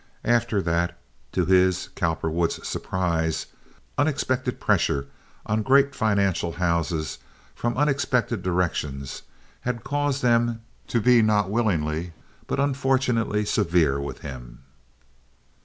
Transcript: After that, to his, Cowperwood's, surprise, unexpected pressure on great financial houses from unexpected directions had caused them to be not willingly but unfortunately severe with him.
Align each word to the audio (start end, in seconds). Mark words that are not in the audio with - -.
After 0.25 0.63
that, 0.63 0.97
to 1.31 1.45
his, 1.45 1.89
Cowperwood's, 1.93 2.67
surprise, 2.67 3.45
unexpected 3.99 4.59
pressure 4.59 5.05
on 5.45 5.61
great 5.61 5.93
financial 5.93 6.53
houses 6.53 7.19
from 7.53 7.77
unexpected 7.77 8.41
directions 8.41 9.21
had 9.59 9.83
caused 9.83 10.23
them 10.23 10.63
to 10.87 11.01
be 11.01 11.21
not 11.21 11.51
willingly 11.51 12.13
but 12.47 12.59
unfortunately 12.59 13.45
severe 13.45 14.01
with 14.01 14.21
him. 14.21 14.63